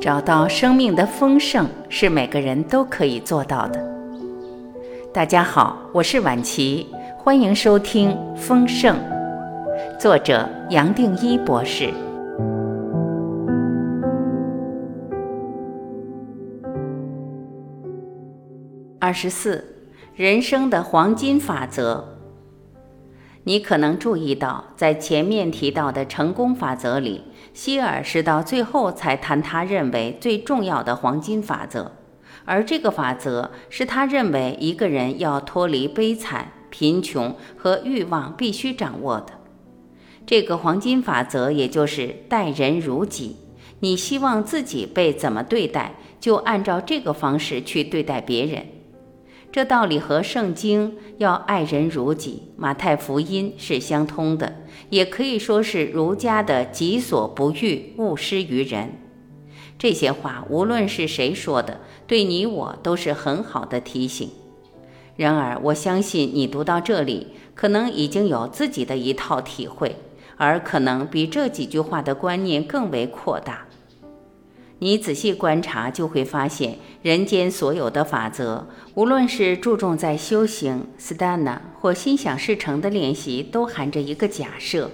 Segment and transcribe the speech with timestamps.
[0.00, 3.78] 找到生命的丰盛是每个人都可以做到的。
[5.12, 6.86] 大家好，我是晚琪，
[7.18, 8.96] 欢迎收听《丰盛》，
[9.98, 11.92] 作者杨定一博士。
[18.98, 19.62] 二十四，
[20.14, 22.19] 人生的黄金法则。
[23.44, 27.22] 你可能注意到，在前面提到的成功法则里，
[27.54, 31.92] 希尔是到最后才谈他认为最重要的黄金法则，
[32.44, 39.32] 而这个法则是他认为一个人要脱离悲惨、贫穷和欲望必须掌握的。
[40.26, 43.36] 这个黄金法则也就是待人如己，
[43.80, 48.66] 你希望自己被怎么对待，就按照这个方式去对待别人。
[49.52, 54.54] 这道理和圣经要爱人如己、马太福音是相通的，
[54.90, 58.92] 也可以说是儒家的“己所不欲，勿施于人”。
[59.76, 64.30] 这些话无论是谁说的，对你我都是很好的提醒。
[65.16, 69.96] 然而，我相信你读到这里，可能已经有自己的一套体会，
[70.36, 73.66] 而可能比这几句话的观念更为扩大。
[74.82, 84.90] 你仔细观察，就会发现，人间所有的法则，无论是注重在修行 （stana） 或心想事成的练习，都含着一个假设，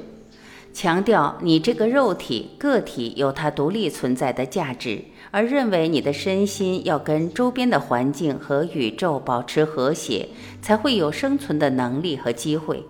[0.73, 10.29] 强调你这个肉体个体有它独立存在的价值，而认为你的身心要跟周边的环境和宇宙保持和谐，
[10.61, 12.85] 才会有生存的能力和机会。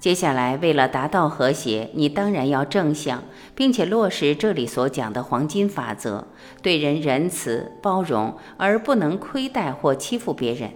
[0.00, 3.22] 接下来，为了达到和谐，你当然要正向，
[3.54, 6.26] 并且落实这里所讲的黄金法则，
[6.62, 10.70] 对人仁慈、包容，而不能亏待或欺负别人。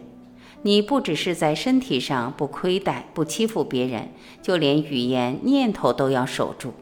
[0.60, 4.10] 你不只是在身体上不亏待、不欺负别人，
[4.42, 6.74] 就连语言、念头都要守住。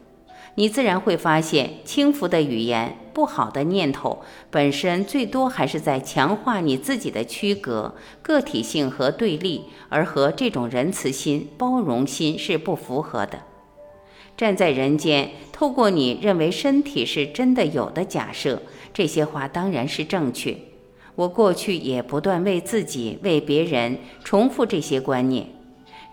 [0.55, 13.39] 你自然会发现，轻浮的语言、不好的念头，本身最多还是在强化你自己的区隔、个体性和对立，而和这种仁慈心、包容心是不符合的。
[14.37, 18.61] 站在人间，透过你认为身体是真的有的假设，
[18.93, 20.55] 这些话当然是正确。
[21.15, 25.47] 我过去也不断为自己、为别人重复这些观念，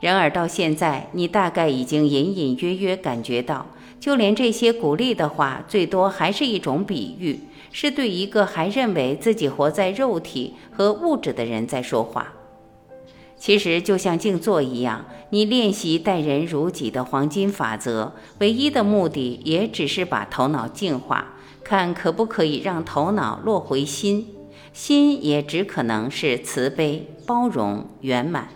[0.01, 3.67] 然而到现在，你大概已经隐隐约约感觉到。
[4.01, 7.39] 就连这些鼓励的话，最多还是一种比喻，
[7.71, 12.33] 是对一个还认为自己活在肉体和物质的人在说话。
[13.37, 24.27] 其实就像静坐一样，你练习待人如己的黄金法则，唯一的目的也只是把头脑净化，看可不可以让头脑落回心，
[24.73, 28.49] 心也只可能是慈悲、包容、圆满。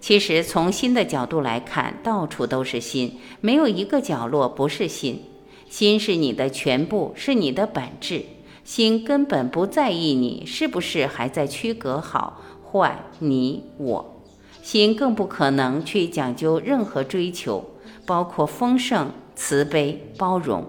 [0.00, 5.24] 其实，从心的角度来看，到处都是心，没有一个角落不是心。
[5.68, 8.24] 心是你的全部，是你的本质。
[8.64, 14.22] 心根本不在意你是不是还在区隔好坏你我，
[14.62, 17.64] 心更不可能去讲究任何追求，
[18.06, 20.64] 包括丰盛、慈悲、包容。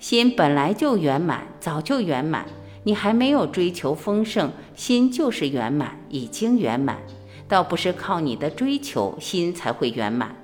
[0.00, 2.46] 心本来就圆满，早就圆满。
[2.84, 6.98] 你还没有追求丰盛，心就是圆满，已经圆满。
[7.48, 10.36] 倒不是靠你的追求，心才会圆满。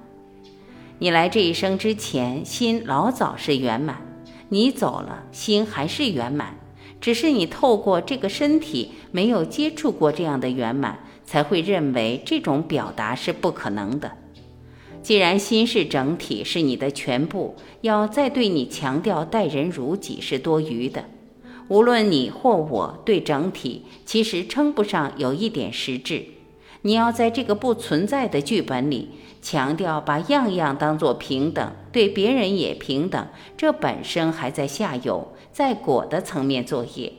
[0.98, 3.96] 你来这一生之前，心老早是圆满；
[4.48, 6.56] 你走了，心还是圆满。
[7.00, 14.10] 只是你透过这个身体，没有接触过这样的圆满，才会认为这种表达是不可能的。
[15.02, 21.04] 既然心是整体，是你的全部，要再对你强调待人如己是多余的。
[21.68, 26.24] 无论你或我对整体，其实称不上有一点实质。
[26.86, 29.08] 你要在这个不存在的剧本里
[29.40, 37.10] 强调把样样当作平等，对别人也平等，这本身还在下游，在果的层面作业。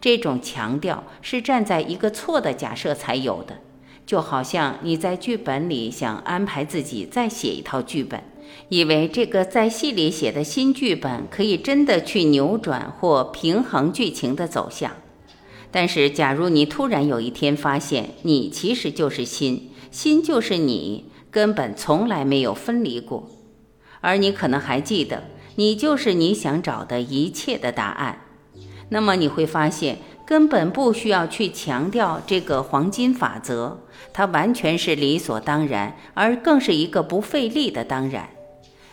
[0.00, 3.58] 这种强调是站在一个错的假设才有的，
[4.06, 8.22] 就好像你在剧本里想安排自己再写一套剧本，
[8.70, 14.90] 以为这个在戏里写的新剧本可以真的去扭转或平衡剧情的走向。
[15.72, 23.30] 但是，假如你突然有一天发现，你其实就是心，心就是你，根本从来没有分离过，
[24.00, 25.24] 而你可能还记得，
[25.54, 28.20] 你就是你想找的一切的答案，
[28.88, 33.78] 那么你会发现，根本不需要去强调这个黄金法则，
[34.12, 38.30] 它完全是理所当然，而更是一个不费力的当然。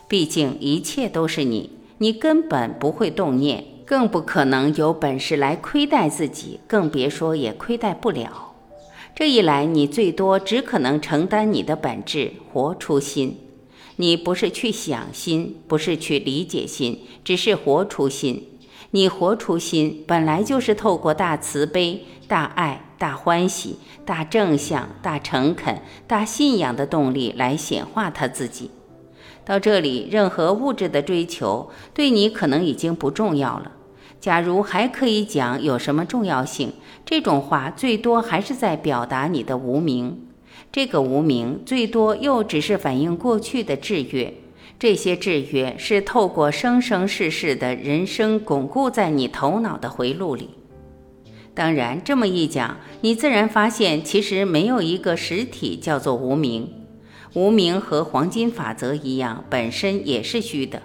[0.08, 3.66] 毕竟，一切都是你，你根本不会动念。
[3.88, 8.54] 更不可能有本事来亏待自己，更别说也亏待不了。
[9.16, 13.40] 这一来，你最多只可能承担你的本质，活出心。
[13.96, 18.50] 你不是去想心，不是去理解心，只是活出心。
[18.92, 28.70] 你活出心，本来就是透过大慈悲、大爱、大欢喜、大正向、大诚恳、大信仰的动力来显化他自己。
[29.48, 33.72] 到这里，任何物质的追求对你可能已经不重要了。
[34.20, 36.74] 假如还可以讲有什么重要性，
[37.06, 40.28] 这种话最多还是在表达你的无名。
[40.70, 44.34] 这个无名最多又只是反映过去的制约，
[44.78, 50.50] 这些制约是透过生生世世的人生巩固在你头脑的回路里。
[51.54, 56.70] 当然，这么一讲，你自然发现其实没有一个实体叫做无名。
[57.34, 60.82] 无名和黄金法则一样，本身也是虚的。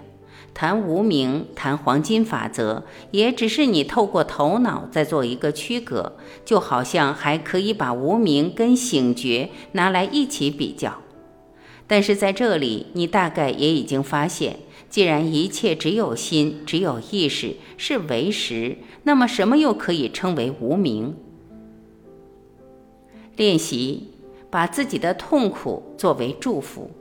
[0.53, 10.99] 谈无名，谈黄金法则，也只是你透过头脑在做一个区隔，就好像还可以把无名跟醒觉拿来一起比较。
[11.87, 14.57] 但是在这里，你大概也已经发现，
[14.91, 21.15] 既然一切只有心，只有意识是为实，那么什么又可以称为无名？
[23.35, 24.12] 练习。
[24.53, 26.91] 把自己的痛苦作为祝福。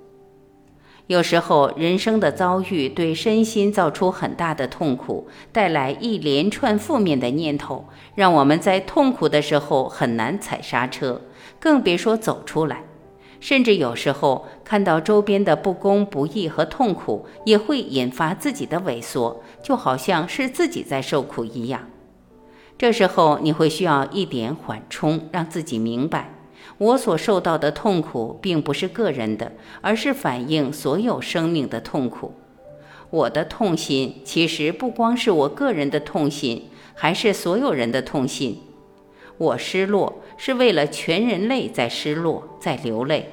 [1.07, 7.85] 有时候，人生的遭遇对身心造出很大的痛苦，带来一连串负面的念头，
[8.15, 11.21] 让我们在痛苦的时候很难踩刹车，
[11.61, 12.85] 更别说走出来。
[13.39, 21.91] 甚至有时候看到周边的不公不义和痛苦，也会引发自己的萎缩，就好像是自己在受苦一样。
[22.79, 26.33] 这时候，你会需要一点缓冲，让自己明白。
[26.79, 32.33] 我所受到的痛苦并不是个人的，而是反映所有生命的痛苦。
[33.11, 38.61] 我的痛心其实不光是我个人的痛心，还是所有人的痛心。
[39.39, 43.31] 我失落是为了全人类在失落，在流泪。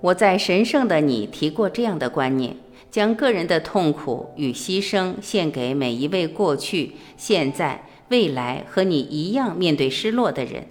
[0.00, 2.56] 我在神圣的你提过这样的观念：
[2.90, 10.66] 将个人的痛苦与牺牲献给每一位过去、现在、未来和你一样面对失落的人。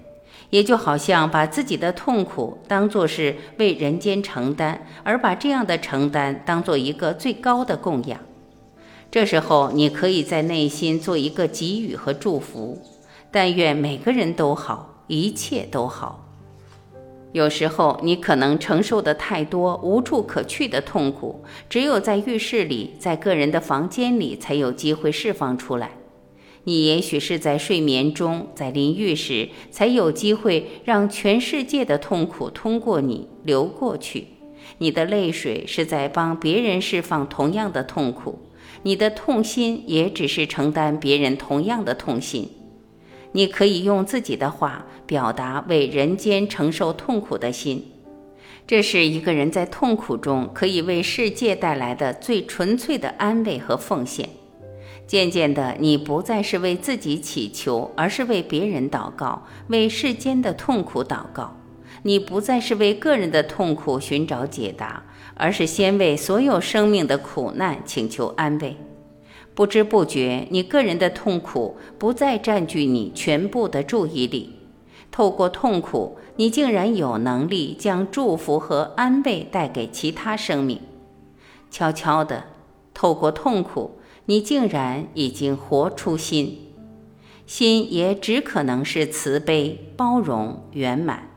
[0.52, 8.20] 也就好像把自己的痛苦当作是为人间承担，而把这样的承担当做一个最高的供养。
[9.12, 12.82] 这时候，你可以在内心做一个给予和祝福，
[13.30, 16.26] 但愿每个人都好，一切都好。
[17.32, 25.92] 有时候，你可能承受的太多、无处可去的痛苦，只有在浴室里，在个人的房间里，才有机会释放出来。
[26.66, 34.28] 你也许是在睡眠中，在淋浴时，才有机会让全世界的痛苦通过你流过去。
[34.78, 38.40] 你的泪水是在帮别人释放同样的痛苦，
[38.84, 42.50] 你的痛心也只是承担别人同样的痛心。
[43.32, 47.92] 你可以用自己的话表达为人间承受痛苦的心，
[48.68, 54.30] 这是一个人在痛苦中可以为世界带来的最纯粹的安慰和奉献。
[55.10, 61.56] 渐渐的，你不再是为自己祈求，而是为别人祷告，为世间的痛苦祷告。
[62.04, 65.02] 你不再是为个人的痛苦寻找解答，
[65.34, 68.78] 而是先为所有生命的苦难请求安慰。
[69.56, 74.58] 不知不觉，你个人的痛苦不再占据你全部的注意力。
[75.10, 80.80] 透过痛苦，你竟然有能力将祝福和安慰带给其他生命。
[81.72, 82.44] 悄悄的，
[82.94, 83.96] 透过痛苦。
[84.30, 86.60] 你竟然已经活出心，
[87.48, 91.32] 心也只可能是慈悲、包容、圆满。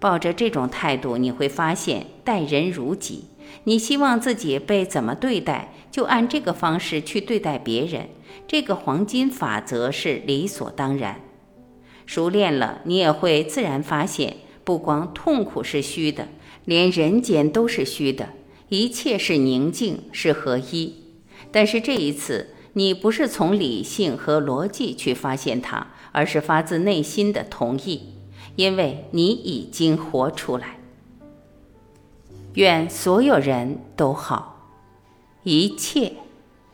[0.00, 3.26] 抱着这种态度，你会发现待人如己。
[3.62, 8.08] 你希望自己被怎么对待，就按这个方式去对待别人。
[8.48, 11.20] 这个黄金法则是理所当然。
[12.04, 16.26] 熟练了，你也会自然发现，不光痛苦是虚的，
[16.64, 18.30] 连人间都是虚的，
[18.70, 20.94] 一切是宁静，是合一。
[21.50, 28.14] 但是这一次，你不是从理性和逻辑去发现它，而是发自内心的同意，
[28.56, 30.78] 因为你已经活出来。
[32.54, 34.70] 愿所有人都好，
[35.44, 36.12] 一切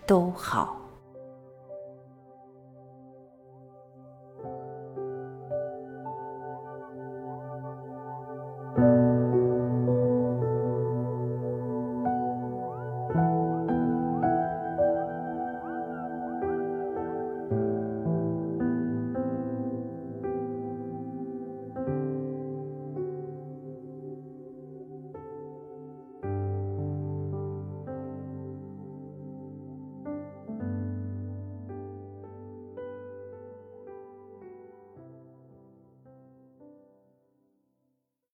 [0.06, 0.83] 都好。